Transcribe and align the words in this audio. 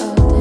oh. 0.00 0.33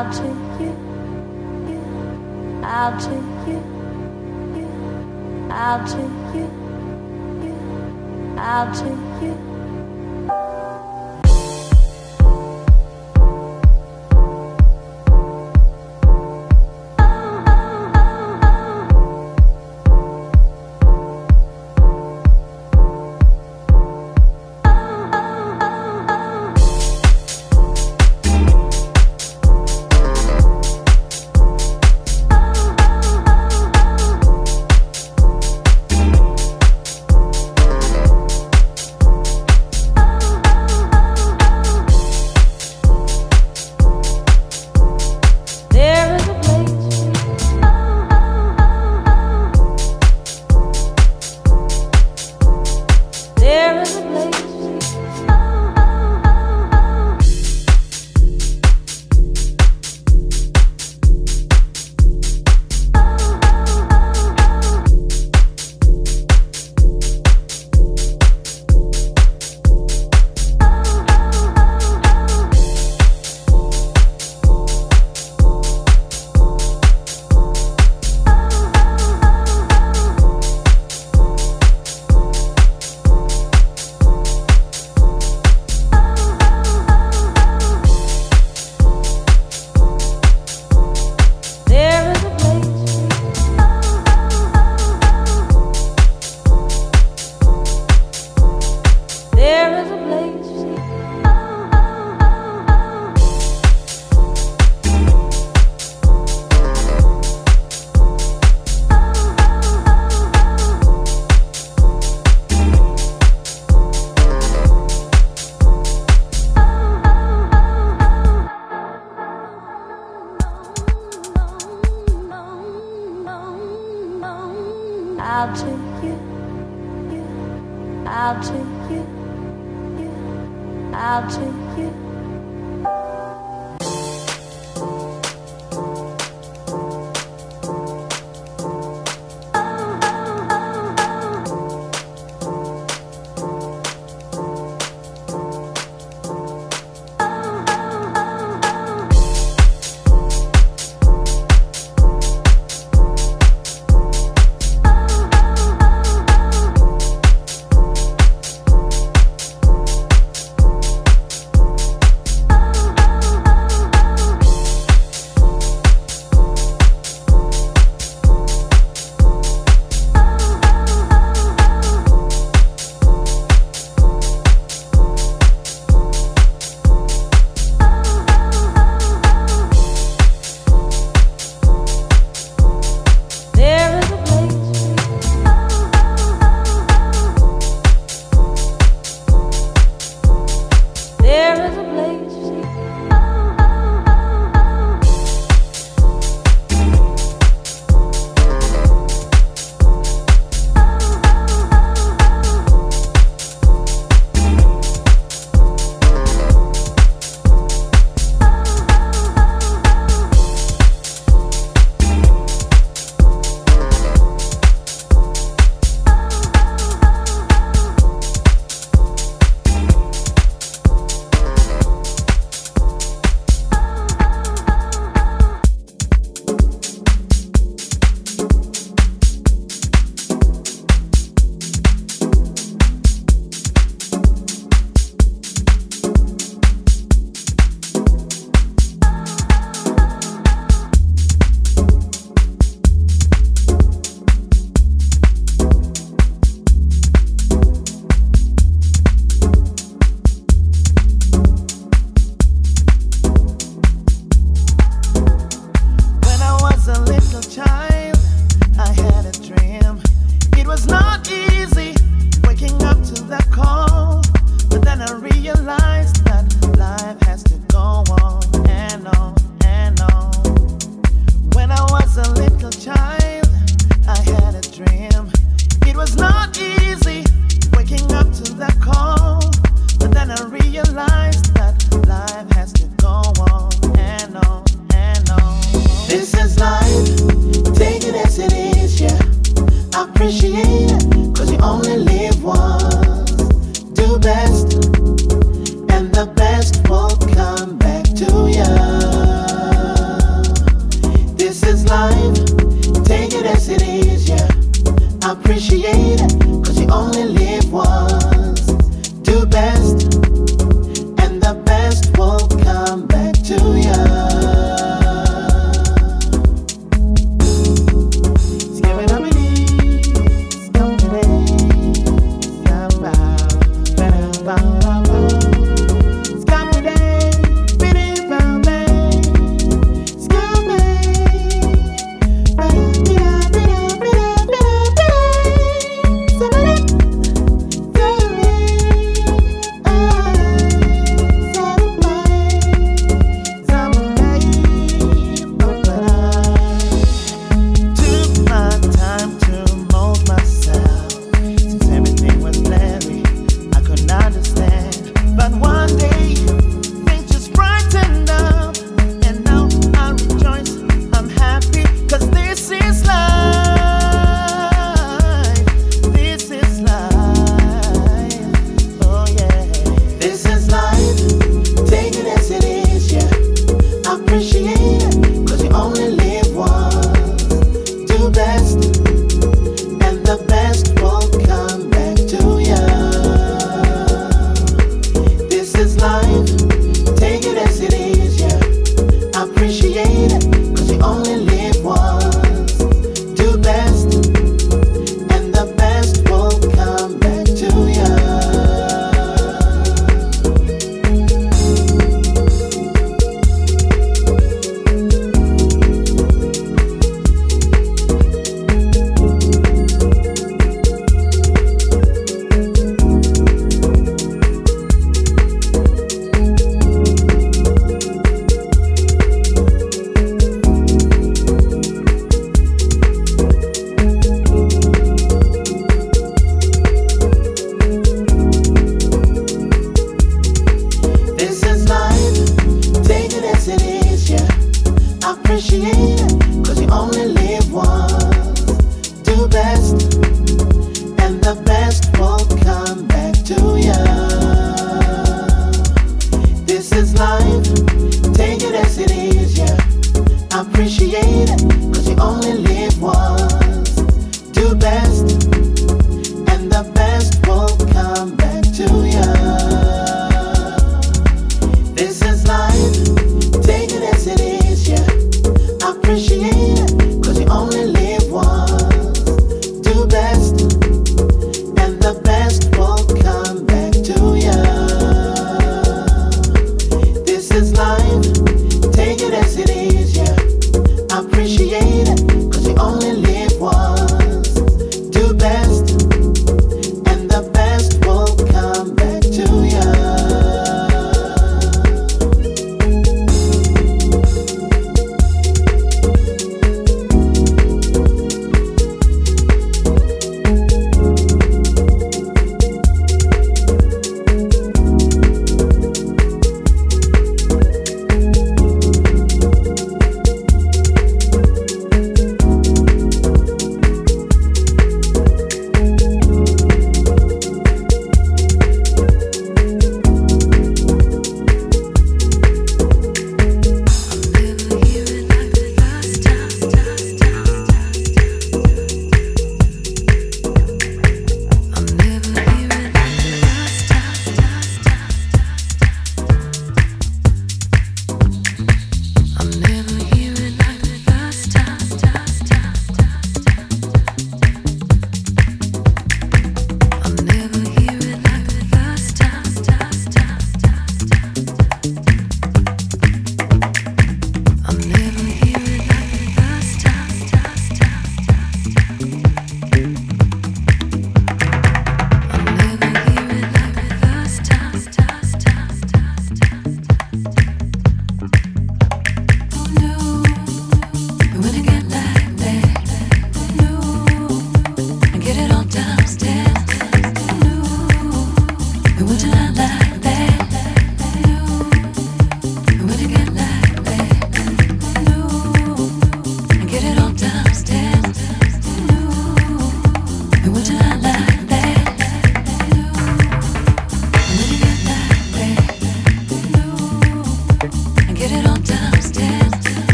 I'll 0.00 0.10
take 0.10 0.60
you. 0.62 0.72
I'll 2.64 2.98
take 2.98 3.48
you. 3.48 3.60
I'll 5.50 5.86
take 5.86 6.34
you. 6.34 6.48
I'll 8.38 8.74
take 8.74 9.22
you. 9.22 9.49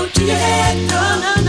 go 0.00 0.08
to. 0.08 1.39